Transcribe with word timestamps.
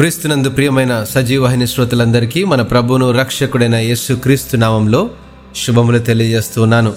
క్రీస్తునందు 0.00 0.48
ప్రియమైన 0.48 1.04
సజీవహిని 1.04 1.66
శ్రోతలందరికీ 1.66 2.44
మన 2.44 2.62
ప్రభువును 2.62 3.10
రక్షకుడైన 3.10 3.74
యేసు 3.74 4.12
క్రీస్తు 4.12 4.56
నామంలో 4.56 5.10
శుభములు 5.66 5.98
తెలియజేస్తున్నాను 5.98 6.92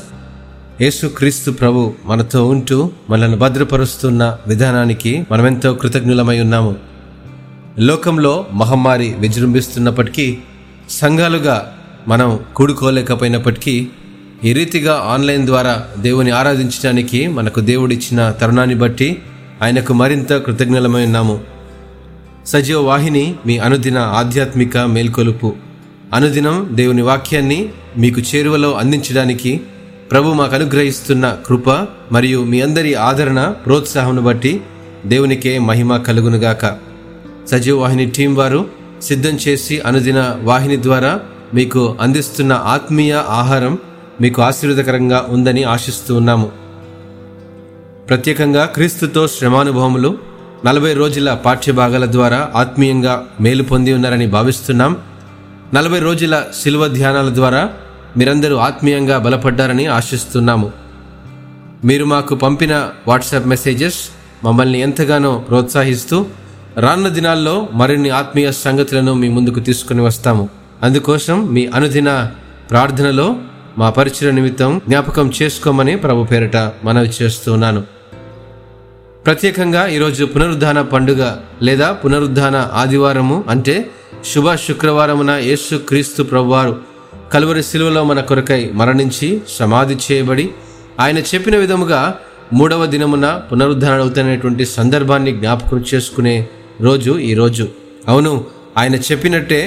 యేసు 0.81 1.07
క్రీస్తు 1.07 1.51
ప్రభు 1.51 1.93
మనతో 2.05 2.47
ఉంటూ 2.47 2.91
మనల్ని 3.09 3.37
భద్రపరుస్తున్న 3.37 4.37
విధానానికి 4.47 5.25
మనమెంతో 5.31 5.73
కృతజ్ఞులమై 5.73 6.39
ఉన్నాము. 6.39 6.75
లోకంలో 7.79 8.45
మహమ్మారి 8.51 9.15
విజృంభిస్తున్నప్పటికీ 9.19 10.37
సంఘాలుగా 10.89 11.77
మనం 12.07 12.39
కూడుకోలేకపోయినప్పటికీ 12.55 13.87
ఈ 14.43 14.53
రీతిగా 14.53 15.03
ఆన్లైన్ 15.05 15.45
ద్వారా 15.45 15.83
దేవుని 15.97 16.31
ఆరాధించడానికి 16.31 17.27
మనకు 17.27 17.59
దేవుడిచ్చిన 17.59 18.31
తరుణాన్ని 18.31 18.75
బట్టి 18.75 19.21
ఆయనకు 19.61 19.93
మరింత 19.93 20.33
కృతజ్ఞులమై 20.33 21.05
ఉన్నాము. 21.05 21.52
సజీవ 22.45 22.81
వాహిని 22.81 23.35
మీ 23.45 23.57
అనుదిన 23.57 23.97
ఆధ్యాత్మిక 23.97 24.77
మేల్కొలుపు. 24.77 25.53
అనుదినం 26.13 26.69
దేవుని 26.71 27.01
వాక్యాన్ని 27.01 27.69
మీకు 27.97 28.21
చేరువలో 28.21 28.73
అందించడానికి 28.73 29.61
ప్రభు 30.11 30.29
మాకు 30.29 30.55
అనుగ్రహిస్తున్న 30.55 31.37
కృప 31.47 31.69
మరియు 32.11 32.43
మీ 32.43 32.61
అందరి 32.61 32.95
ఆదరణ 32.95 33.53
ప్రోత్సాహంను 33.65 34.21
బట్టి 34.21 34.61
దేవునికే 35.05 35.59
మహిమ 35.59 35.97
కలుగునుగాక. 35.97 36.77
సజీవ 37.51 37.79
వాహిని 37.79 38.05
టీం 38.05 38.35
వారు 38.35 38.65
సిద్ధం 39.01 39.35
చేసి 39.35 39.79
అనుదిన 39.79 40.35
వాహిని 40.41 40.83
ద్వారా 40.83 41.19
మీకు 41.53 41.97
అందిస్తున్న 42.01 42.53
ఆత్మీయ 42.53 43.13
ఆహారం 43.13 43.77
మీకు 44.21 44.41
ఆశీర్వదకరంగా 44.41 45.25
ఉందని 45.29 45.63
ఆశిస్తూ 45.63 46.15
ఉన్నాము. 46.15 46.51
ప్రత్యేకంగా 48.09 48.65
క్రీస్తుతో 48.65 49.27
శ్రమానుభవములు 49.27 50.32
నలభై 50.65 50.93
రోజుల 50.93 51.33
పాఠ్యభాగాల 51.33 52.05
ద్వారా 52.11 52.49
ఆత్మీయంగా 52.55 53.25
మేలు 53.41 53.63
పొంది 53.63 53.93
ఉన్నారని 53.93 54.27
భావిస్తున్నాం. 54.27 54.97
నలభై 55.73 55.99
రోజుల 55.99 56.43
శిల్వ 56.63 56.87
ధ్యానాల 56.87 57.35
ద్వారా 57.35 57.69
మీరందరూ 58.17 58.55
ఆత్మీయంగా 58.55 59.17
బలపడ్డారని 59.17 59.85
ఆశిస్తున్నాము. 59.85 60.71
మీరు 61.85 62.05
మాకు 62.05 62.35
పంపిన 62.35 62.89
వాట్సాప్ 63.07 63.47
మెసేజెస్ 63.47 63.99
మమ్మల్ని 64.43 64.79
ఎంతగానో 64.79 65.45
ప్రోత్సహిస్తూ 65.49 66.25
రానున్న 66.77 67.07
దినాల్లో 67.07 67.67
మరిన్ని 67.71 68.09
ఆత్మీయ 68.09 68.51
సంగతులను 68.51 69.13
మీ 69.13 69.29
ముందుకు 69.29 69.59
తీసుకుని 69.59 70.01
వస్తాము. 70.01 70.49
అందుకోసం 70.83 71.53
మీ 71.53 71.65
అనుదిన 71.75 72.31
ప్రార్థనలో 72.71 73.35
మా 73.77 73.89
పరిచయ 73.89 74.31
నిమిత్తం 74.31 74.81
జ్ఞాపకం 74.87 75.31
చేసుకోమని 75.41 75.95
ప్రభు 75.95 76.23
పేరిట 76.23 76.57
మనవి 76.83 77.11
చేస్తున్నాను 77.21 77.83
ప్రత్యేకంగా 79.25 79.87
ఈరోజు 79.87 80.25
పునరుద్ధాన 80.25 80.81
పండుగ 80.81 81.21
లేదా 81.61 81.91
పునరుద్ధాన 81.91 82.69
ఆదివారము 82.73 83.43
అంటే 83.49 83.75
శుభ 84.33 84.55
శుక్రవారమున 84.55 85.31
యేసు 85.31 85.75
క్రీస్తు 85.75 86.23
ప్రభువారు 86.23 86.73
కలువరి 87.33 87.63
శిలువలో 87.63 88.03
మన 88.03 88.19
కొరకై 88.21 88.69
మరణించి 88.73 89.41
సమాధి 89.49 89.97
చేయబడి 90.05 90.49
ఆయన 90.99 91.17
చెప్పిన 91.17 91.57
విధముగా 91.57 92.19
మూడవ 92.53 92.85
దినమున 92.85 93.41
పునరుద్ధరణ 93.51 93.99
అవుతున్నటువంటి 93.99 94.65
సందర్భాన్ని 94.65 95.31
జ్ఞాపకం 95.31 95.85
చేసుకునే 95.93 96.47
రోజు 96.81 97.11
ఈరోజు 97.11 97.67
అవును 98.07 98.45
ఆయన 98.77 98.95
చెప్పినట్టే 98.95 99.61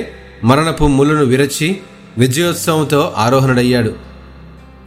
మరణపు 0.44 0.84
ముళ్ళను 0.86 1.24
విరచి 1.24 1.78
విజయోత్సవంతో 2.18 3.14
ఆరోహణుడయ్యాడు. 3.16 3.92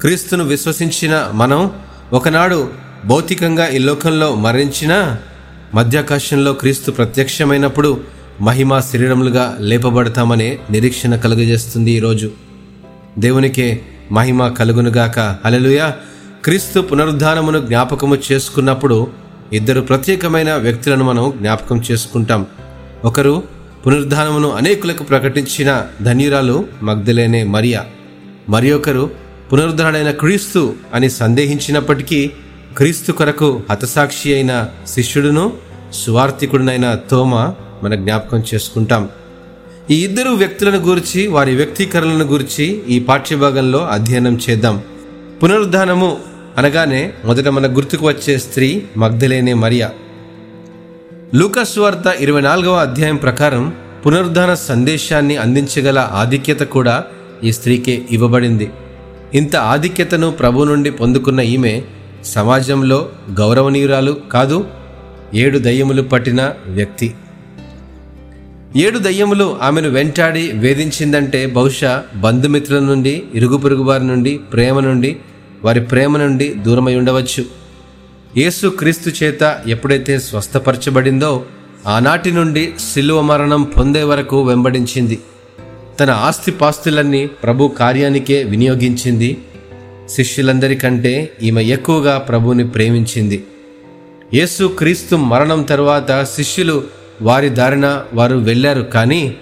క్రీస్తును 0.01 0.43
విశ్వసించిన 0.43 1.31
మనం 1.33 1.71
ఒకనాడు 2.13 2.88
భౌతికంగా 3.05 3.67
ఈ 3.67 3.77
లోకంలో 3.77 4.35
మరణించినా 4.35 5.17
మధ్యాకాశంలో 5.75 6.53
క్రీస్తు 6.53 6.91
ప్రత్యక్షమైనప్పుడు 6.91 8.01
మహిమ 8.41 8.79
శరీరములుగా 8.79 9.57
లేపబడతామనే 9.59 10.59
నిరీక్షణ 10.71 11.15
కలుగజేస్తుంది 11.15 11.91
ఈరోజు 11.91 12.31
దేవునికే 13.19 13.81
మహిమ 14.11 14.47
కలుగునుగాక. 14.47 15.19
అలలుయ 15.19 15.91
క్రీస్తు 16.45 16.79
పునరుద్ధానమును 16.79 17.59
జ్ఞాపకము 17.59 18.17
చేసుకున్నప్పుడు 18.31 19.07
ఇద్దరు 19.53 19.81
ప్రత్యేకమైన 19.81 20.55
వ్యక్తులను 20.55 21.03
మనం 21.03 21.33
జ్ఞాపకం 21.37 21.83
చేసుకుంటాం. 21.91 22.45
ఒకరు 23.05 23.43
పునరుద్ధానమును 23.87 24.51
అనేకులకు 24.51 25.03
ప్రకటించిన 25.03 25.85
ధన్యురాలు 26.01 26.65
మగ్ధలేనే 26.83 27.43
మరియా. 27.43 27.85
మరి 28.49 28.71
ఒకరు 28.71 29.11
పునరుద్ధరణైన 29.53 30.11
క్రీస్తు 30.11 30.73
అని 30.93 31.09
సందేహించినప్పటికీ 31.09 32.31
క్రీస్తు 32.77 33.11
కొరకు 33.11 33.61
హతసాక్షి 33.71 34.33
అయిన 34.33 34.67
శిష్యుడును 34.87 35.53
సువార్థికుడునైన 35.93 36.99
తోమ 37.11 37.35
మన 37.83 37.95
జ్ఞాపకం 37.95 38.43
చేసుకుంటాం. 38.53 39.09
ఈ 39.91 40.03
ఇద్దరు 40.03 40.29
వ్యక్తులను 40.29 40.77
గురించి 40.77 41.27
వారి 41.27 41.55
వ్యక్తీకరణలను 41.55 42.25
గురించి 42.25 42.81
ఈ 42.89 42.99
పాఠ్యభాగంలో 42.99 43.87
అధ్యయనం 43.87 44.39
చేద్దాం. 44.49 44.81
పునరుద్ధానము 45.43 46.17
అనగానే 46.57 47.13
మొదట 47.25 47.47
మన 47.47 47.75
గుర్తుకు 47.77 48.07
వచ్చే 48.07 48.37
స్త్రీ 48.37 48.81
మగ్ధలేనే 48.97 49.53
మరియా. 49.53 49.91
లూకస్వార్త 51.35 52.15
ఇరవై 52.19 52.41
నాలుగవ 52.41 52.75
అధ్యాయం 52.75 53.15
ప్రకారం 53.15 53.73
పునరుద్ధాన 54.05 54.53
సందేశాన్ని 54.53 55.37
అందించగల 55.37 56.09
ఆధిక్యత 56.11 56.59
కూడా 56.59 57.03
ఈ 57.43 57.51
స్త్రీకే 57.51 58.01
ఇవ్వబడింది. 58.11 58.71
ఇంత 59.33 59.55
ఆధిక్యతను 59.55 60.31
ప్రభు 60.31 60.63
నుండి 60.63 60.91
పొందుకున్న 60.91 61.39
ఈమె 61.39 61.81
సమాజంలో 62.29 63.09
గౌరవనీయురాలు 63.39 64.11
కాదు 64.31 64.57
ఏడు 65.33 65.57
దయ్యములు 65.59 66.01
పట్టిన 66.01 66.41
వ్యక్తి. 66.67 67.13
ఏడు 68.75 68.99
దయ్యములు 68.99 69.57
ఆమెను 69.61 69.89
వెంటాడి 69.89 70.51
వేధించిందంటే 70.51 71.45
బహుశా 71.45 72.03
బంధుమిత్రుల 72.15 72.79
నుండి 72.79 73.23
ఇరుగు 73.33 73.57
పొరుగు 73.57 73.83
వారి 73.83 74.07
నుండి 74.07 74.37
ప్రేమ 74.53 74.79
నుండి 74.79 75.17
వారి 75.63 75.81
ప్రేమ 75.81 76.17
నుండి 76.17 76.53
దూరమై 76.53 76.95
ఉండవచ్చు. 76.95 77.43
యేసు 78.37 78.67
క్రీస్తు 78.67 79.23
చేత 79.23 79.43
ఎప్పుడైతే 79.67 80.19
స్వస్థపరచబడిందో 80.19 81.45
ఆనాటి 81.87 82.31
నుండి 82.31 82.63
శిలువ 82.93 83.21
మరణం 83.21 83.63
పొందే 83.63 84.03
వరకు 84.03 84.37
వెంబడించింది. 84.41 85.19
తన 85.99 86.09
ఆస్తిపాస్తులన్నీ 86.09 87.25
ప్రభు 87.25 87.67
కార్యానికే 87.79 88.43
వినియోగించింది. 88.43 89.37
శిష్యులందరికంటే 90.09 91.31
ఈమె 91.43 91.63
ఎక్కువగా 91.63 92.17
ప్రభుని 92.17 92.67
ప్రేమించింది. 92.67 93.43
యేసు 94.33 94.75
క్రీస్తు 94.77 95.15
మరణం 95.15 95.63
తర్వాత 95.63 96.23
శిష్యులు 96.23 96.83
వారి 97.21 97.49
దారిన 97.49 98.03
వారు 98.13 98.35
వెళ్ళారు 98.35 98.81
కానీ 98.81 99.35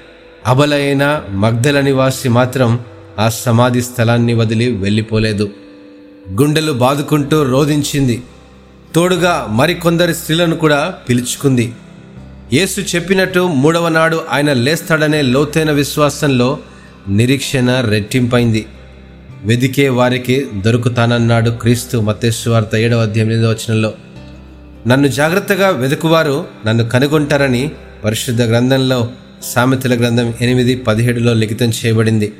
అబలైన 0.45 1.23
మగ్ధల 1.29 1.81
నివాసి 1.81 2.29
మాత్రం 2.29 2.79
ఆ 3.19 3.29
సమాధి 3.29 3.81
స్థలాన్ని 3.81 4.33
వదిలి 4.33 4.71
వెళ్ళిపోలేదు. 4.71 5.49
గుండెలు 6.41 6.71
బాదుకుంటూ 6.71 7.43
రోధించింది. 7.43 8.21
తోడుగా 8.95 9.47
మరికొందరి 9.49 10.15
స్త్రీలను 10.15 10.55
కూడా 10.55 10.95
పిలుచుకుంది. 11.09 11.73
యేసు 12.53 12.81
చెప్పినట్టు 12.81 13.39
మూడవ 13.39 13.87
నాడు 13.87 14.21
ఆయన 14.29 14.53
లేస్తాడనే 14.53 15.21
లోతైన 15.21 15.71
విశ్వాసంలో 15.71 16.59
నిరీక్షణ 17.09 17.81
రెట్టింపైంది. 17.89 18.65
వెదికే 19.47 19.89
వారికి 19.89 20.47
దొరుకుతానన్నాడు 20.53 21.49
క్రీస్తు 21.49 21.97
మతేశ్వార్త 21.97 22.75
ఏడవ 22.75 23.01
అధ్యాయం 23.01 23.31
ఎనిమిదవ 23.31 23.51
వచనంలో. 23.51 23.93
నన్ను 24.87 25.07
జాగ్రత్తగా 25.07 25.69
వెతుకువారు 25.69 26.45
నన్ను 26.65 26.89
కనుగొంటారని 26.89 27.71
పరిశుద్ధ 28.03 28.41
గ్రంథంలో 28.41 29.09
సామెతల 29.43 29.97
గ్రంథం 29.97 30.33
ఎనిమిది 30.41 30.75
పదిహేడులో 30.75 31.33
లిఖితం 31.33 31.69
చేయబడింది. 31.69 32.33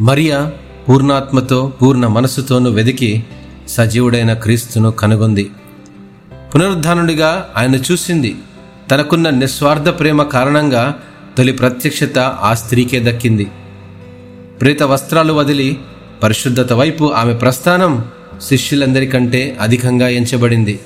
మరియా 0.00 0.52
పూర్ణాత్మతో 0.88 1.72
పూర్ణ 1.82 2.06
మనస్సుతోనూ 2.06 2.70
వెదికి 2.70 3.24
సజీవుడైన 3.68 4.32
క్రీస్తును 4.32 4.90
కనుగొంది. 4.90 5.50
పునరుద్ధానుడిగా 6.54 7.48
ఆయన 7.56 7.74
చూసింది. 7.74 8.36
తనకున్న 8.90 9.30
నిస్వార్థ 9.30 9.88
ప్రేమ 9.88 10.22
కారణంగా 10.22 10.94
తొలి 11.38 11.52
ప్రత్యక్షత 11.52 12.18
ఆ 12.18 12.54
స్త్రీకే 12.54 13.12
దక్కింది. 13.12 13.46
ప్రేత 14.60 14.82
వస్త్రాలు 14.82 15.32
వదిలి 15.32 15.78
పరిశుద్ధత 16.22 16.72
వైపు 16.72 17.04
ఆమె 17.04 17.34
ప్రస్థానం 17.34 18.04
శిష్యులందరికంటే 18.42 19.56
అధికంగా 19.60 20.08
ఎంచబడింది. 20.08 20.80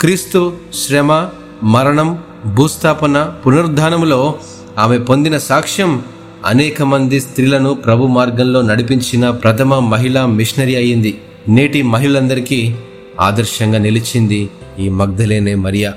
క్రీస్తు 0.00 0.56
శ్రమ 0.74 1.28
మరణం 1.62 2.22
భూస్థాపన 2.54 3.34
పునరుద్ధానములో 3.46 4.34
ఆమె 4.78 4.98
పొందిన 4.98 5.38
సాక్ష్యం 5.38 6.02
అనేక 6.46 6.82
మంది 6.82 7.20
స్త్రీలను 7.20 7.74
ప్రభు 7.74 8.06
మార్గంలో 8.06 8.62
నడిపించిన 8.62 9.30
ప్రథమ 9.30 9.78
మహిళా 9.78 10.26
మిషనరీ 10.26 10.74
అయింది. 10.74 11.20
నేటి 11.48 11.82
మహిళలందరికీ 11.82 12.74
ఆదర్శంగా 13.20 13.78
నిలిచింది 13.78 14.50
ఈ 14.78 14.88
మగ్ధలేనే 14.88 15.54
మరియా. 15.54 15.94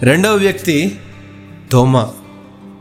రెండవ 0.00 0.34
వ్యక్తి 0.34 0.98
తోమా. 1.72 2.08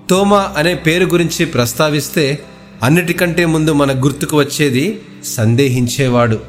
తోమా 0.09 0.53
అనే 0.57 0.75
పేరు 0.75 1.05
గురించి 1.05 1.45
ప్రస్తావిస్తే 1.45 2.39
అన్నిటికంటే 2.83 3.45
ముందు 3.45 3.73
మన 3.73 4.03
గుర్తుకు 4.03 4.37
వచ్చేది 4.37 5.01
సందేహించేవాడు. 5.25 6.39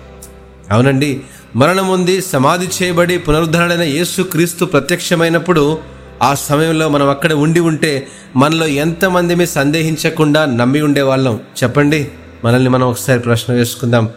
అవునండి 0.70 1.20
మరణం 1.56 1.88
ఉంది 1.88 2.20
సమాధి 2.20 2.68
చేయబడి 2.82 3.18
పునరుద్ధరణైన 3.18 3.82
యేసు 3.82 4.22
క్రీస్తు 4.22 4.64
ప్రత్యక్షమైనప్పుడు 4.64 5.78
ఆ 6.22 6.34
సమయంలో 6.34 6.88
మనం 6.88 7.08
అక్కడ 7.08 7.32
ఉండి 7.32 7.60
ఉంటే 7.60 8.06
మనలో 8.36 8.66
ఎంతమందిని 8.66 9.46
సందేహించకుండా 9.46 10.44
నమ్మి 10.44 10.80
ఉండేవాళ్ళం. 10.80 11.40
చెప్పండి 11.62 12.08
మనల్ని 12.44 12.68
మనం 12.68 12.88
ఒకసారి 12.88 13.20
ప్రశ్న 13.20 13.54
వేసుకుందాం. 13.54 14.08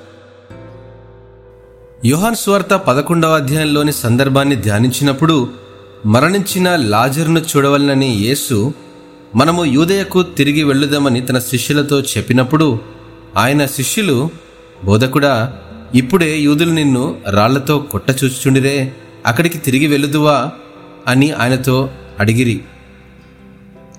యోహాన్ 2.06 2.36
స్వార్త 2.36 2.74
పదకొండవ 2.74 3.36
అధ్యాయంలోని 3.36 3.92
సందర్భాన్ని 3.92 4.56
ధ్యానించినప్పుడు 4.56 5.50
మరణించిన 6.06 6.76
లాజరును 6.76 7.40
చూడవలనని 7.40 8.08
యేసు 8.08 8.74
మనము 9.36 9.66
యూదయకు 9.66 10.22
తిరిగి 10.24 10.64
వెళ్ళుదామని 10.64 11.22
తన 11.22 11.40
శిష్యులతో 11.40 12.02
చెప్పినప్పుడు 12.02 12.80
ఆయన 13.38 13.66
శిష్యులు 13.66 14.30
బోధకుడా 14.84 15.54
ఇప్పుడే 15.96 16.40
యూదులు 16.40 16.72
నిన్ను 16.72 17.16
రాళ్ళతో 17.28 17.78
కొట్టచూచుచుండిరే 17.78 18.94
అక్కడికి 19.26 19.58
తిరిగి 19.58 19.88
వెళ్ళుదువా? 19.88 20.50
అని 21.08 21.32
ఆయనతో 21.32 21.90
అడిగిరి. 22.20 22.62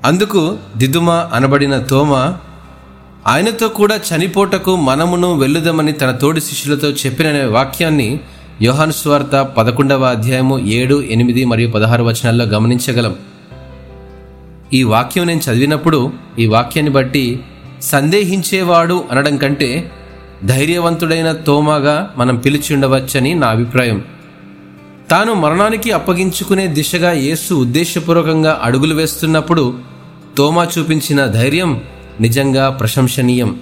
అందుకు 0.05 0.59
దిదుమ 0.77 1.11
అనబడిన 1.11 1.79
తోమ 1.79 2.35
ఆయనతో 3.27 3.69
కూడా 3.69 3.97
చనిపోటకు 3.97 4.77
మనమును 4.77 5.35
వెళ్ళుదామని 5.39 5.93
తన 5.93 6.11
తోడి 6.11 6.41
శిష్యులతో 6.41 6.91
చెప్పిన 6.91 7.47
వాక్యాన్ని 7.47 8.21
యోహాను 8.63 8.93
స్వార్త 8.93 9.43
పదకొండవ 9.59 10.05
అధ్యాయము 10.05 10.59
ఏడు 10.59 11.03
ఎనిమిది 11.03 11.45
మరియు 11.45 11.69
పదహారు 11.69 12.05
వచనాల్లో 12.05 12.45
గమనించగలం. 12.45 13.17
ఈ 14.75 14.83
వాక్యం 14.83 15.27
నేను 15.27 15.41
చదివినప్పుడు 15.41 16.13
ఈ 16.39 16.47
వాక్యాన్ని 16.47 16.93
బట్టి 16.93 17.41
సందేహించేవాడు 17.83 19.05
అనడం 19.11 19.37
కంటే 19.37 19.91
ధైర్యవంతుడైన 20.45 21.33
తోమాగా 21.33 22.15
మనం 22.17 22.37
పిలిచి 22.37 22.75
ఉండవచ్చని 22.75 23.35
నా 23.35 23.49
అభిప్రాయం. 23.49 24.05
తాను 25.11 25.35
మరణానికి 25.35 25.91
అప్పగించుకునే 25.91 26.67
దిశగా 26.67 27.13
యేసు 27.13 27.55
ఉద్దేశపూర్వకంగా 27.55 28.61
అడుగులు 28.63 28.95
వేస్తున్నప్పుడు 28.95 29.79
తోమా 30.37 30.69
చూపించిన 30.79 31.27
ధైర్యం 31.27 31.81
నిజంగా 32.21 32.71
ప్రశంసనీయం. 32.71 33.61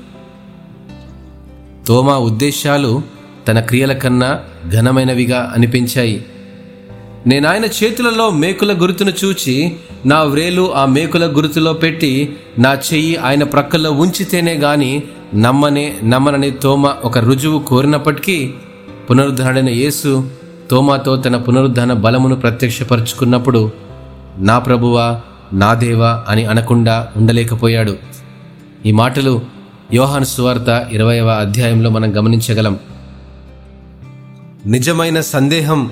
తోమా 1.86 2.18
ఉద్దేశాలు 2.18 3.02
తన 3.48 3.60
క్రియల 3.60 3.92
కన్నా 3.92 4.40
ఘనమైనవిగా 4.70 5.52
అనిపించాయి. 5.54 6.24
నేనాయన 7.26 7.64
చేతులలో 7.64 8.30
మేకుల 8.30 8.82
గుర్తును 8.82 9.12
చూచి 9.24 9.76
నా 10.06 10.22
వ్రేలు 10.22 10.74
ఆ 10.74 10.84
మేకుల 10.86 11.26
గుర్తులో 11.26 11.72
పెట్టి 11.72 12.36
నా 12.58 12.74
చెయ్యి 12.74 13.16
ఆయన 13.16 13.44
ప్రక్కల్లో 13.44 13.92
ఉంచితేనే 13.92 14.54
గాని 14.54 15.02
నమ్మనే 15.34 15.96
నమ్మనని 16.04 16.50
తోమ 16.50 16.86
ఒక 16.86 17.18
రుజువు 17.18 17.58
కోరినప్పటికీ 17.58 18.54
పునరుద్ధరణైన 19.10 19.68
యేసు 19.68 20.30
తోమాతో 20.70 21.16
తన 21.16 21.36
పునరుద్ధరణ 21.36 21.92
బలమును 21.92 22.36
ప్రత్యక్షపరుచుకున్నప్పుడు 22.36 23.70
నా 24.38 24.58
ప్రభువా 24.58 25.20
నా 25.52 25.74
దేవా 25.74 26.24
అని 26.28 26.44
అనకుండా 26.44 27.08
ఉండలేకపోయాడు. 27.16 27.96
ఈ 28.86 28.92
మాటలు 28.92 29.40
యోహాను 29.94 30.24
సువార్త 30.24 30.88
ఇరవైవ 30.92 31.28
అధ్యాయంలో 31.28 31.90
మనం 31.90 32.16
గమనించగలం. 32.16 32.78
నిజమైన 34.66 35.20
సందేహం 35.20 35.90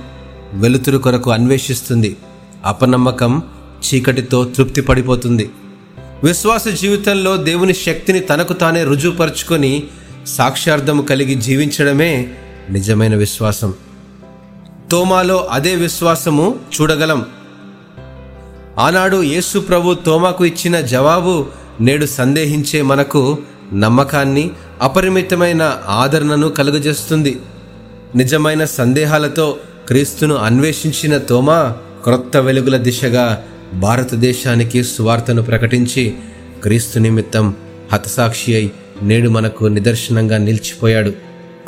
వెలుతురు 0.54 0.98
కొరకు 0.98 1.30
అన్వేషిస్తుంది. 1.30 2.16
అపనమ్మకం 2.64 3.42
చీకటితో 3.78 4.44
తృప్తి 4.44 4.80
పడిపోతుంది. 4.80 5.50
విశ్వాస 6.24 6.68
జీవితంలో 6.68 7.36
దేవుని 7.36 7.74
శక్తిని 7.74 8.20
తనకు 8.20 8.52
తానే 8.52 8.84
రుజువుపరుచుకొని 8.84 9.82
సాక్ష్యార్థము 10.26 11.02
కలిగి 11.02 11.34
జీవించడమే 11.34 12.34
నిజమైన 12.70 13.16
విశ్వాసం. 13.16 13.74
తోమాలో 14.90 15.48
అదే 15.50 15.74
విశ్వాసము 15.74 16.54
చూడగలం. 16.80 17.26
ఆనాడు 18.78 19.22
యేసు 19.22 19.58
ప్రభు 19.58 19.94
తోమాకు 19.94 20.44
ఇచ్చిన 20.44 20.80
జవాబు 20.80 21.46
నేడు 21.80 22.06
సందేహించే 22.06 22.82
మనకు 22.82 23.38
నమ్మకాన్ని 23.74 24.50
అపరిమితమైన 24.82 25.80
ఆదరణను 25.88 26.48
కలుగజేస్తుంది. 26.48 27.38
నిజమైన 28.14 28.64
సందేహాలతో 28.64 29.58
క్రీస్తును 29.88 30.34
అన్వేషించిన 30.34 31.18
తోమా 31.18 31.76
క్రొత్త 32.04 32.36
వెలుగుల 32.36 32.76
దిశగా 32.76 33.44
భారతదేశానికి 33.74 34.84
సువార్తను 34.84 35.42
ప్రకటించి 35.42 36.14
క్రీస్తు 36.62 36.98
నిమిత్తం 36.98 37.54
హతసాక్షి 37.92 38.54
అయి 38.54 38.72
నేడు 39.02 39.28
మనకు 39.28 39.64
నిదర్శనంగా 39.64 40.38
నిలిచిపోయాడు. 40.38 41.12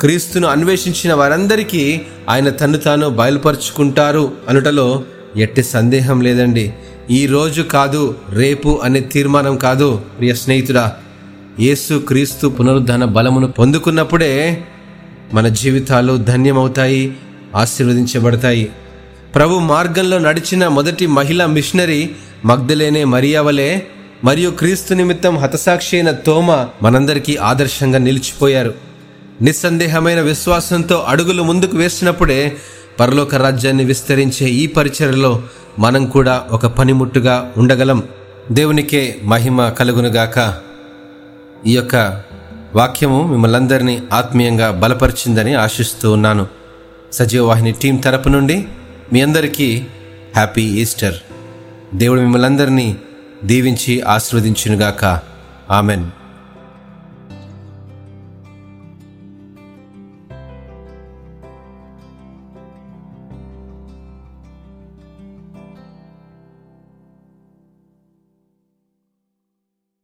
క్రీస్తును 0.01 0.47
అన్వేషించిన 0.47 1.13
వారందరికీ 1.13 2.01
ఆయన 2.29 2.49
తన్ను 2.49 2.77
తాను 2.77 3.09
బయలుపరుచుకుంటారు 3.09 4.31
అనుటలో 4.49 5.03
ఎట్టి 5.37 5.63
సందేహం 5.63 6.21
లేదండి. 6.21 6.73
ఈ 7.11 7.25
రోజు 7.25 7.61
కాదు 7.61 8.15
రేపు 8.29 8.79
అనే 8.83 8.99
తీర్మానం 8.99 9.57
కాదు 9.57 10.01
ప్రియ 10.17 10.33
స్నేహితుడా. 10.33 10.93
యేసు 11.59 12.03
క్రీస్తు 12.07 12.47
పునరుద్ధరణ 12.47 13.05
బలమును 13.05 13.47
పొందుకున్నప్పుడే 13.47 14.61
మన 15.33 15.47
జీవితాలు 15.47 16.17
ధన్యమవుతాయి. 16.17 17.13
ఆశీర్వదించబడతాయి. 17.55 18.71
ప్రభు 19.35 19.59
మార్గంలో 19.59 20.17
నడిచిన 20.17 20.67
మొదటి 20.67 21.07
మహిళా 21.07 21.45
మిషనరీ 21.45 22.09
మగ్ధలేనే 22.45 23.03
మరియావలే 23.03 23.87
మరియు 24.23 24.49
క్రీస్తు 24.49 24.93
నిమిత్తం 24.93 25.37
హతసాక్షి 25.37 25.95
అయిన 25.97 26.11
తోమ 26.11 26.67
మనందరికీ 26.83 27.35
ఆదర్శంగా 27.35 27.97
నిలిచిపోయారు. 27.97 28.73
నిస్సందేహమైన 29.41 30.21
విశ్వాసంతో 30.21 30.95
అడుగులు 31.07 31.43
ముందుకు 31.43 31.77
వేసినప్పుడే 31.77 32.57
పరలోక 32.99 33.35
రాజ్యాన్ని 33.35 33.85
విస్తరించే 33.85 34.47
ఈ 34.47 34.67
పరిచయలో 34.67 35.43
మనం 35.79 36.05
కూడా 36.05 36.43
ఒక 36.51 36.65
పనిముట్టుగా 36.65 37.51
ఉండగలం. 37.57 38.03
దేవునికే 38.51 39.15
మహిమ 39.23 39.69
కలుగునుగాక. 39.69 40.53
ఈ 41.67 41.73
యొక్క 41.73 42.21
వాక్యము 42.75 43.27
మిమ్మల్ని 43.27 43.57
అందరినీ 43.57 44.03
ఆత్మీయంగా 44.13 44.71
బలపరిచిందని 44.71 45.53
ఆశిస్తూ 45.53 46.11
ఉన్నాను. 46.11 46.60
సజీవవాహిని 47.13 47.71
టీం 47.71 47.97
తరపు 47.97 48.29
నుండి 48.29 48.65
మీ 49.13 49.21
అందరికీ 49.21 49.85
హ్యాపీ 50.35 50.61
ఈస్టర్. 50.61 51.15
దేవుడు 51.95 52.21
మిమ్మల్ని 52.21 52.45
అందరినీ 52.45 52.95
దీవించి 53.43 54.01
ఆశీర్వదించునుగాక. 54.01 55.19
ఆమెన్. 55.69 56.05